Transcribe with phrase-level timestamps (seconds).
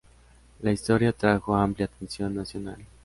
[0.63, 2.83] La historia atrajo amplia atención nacional.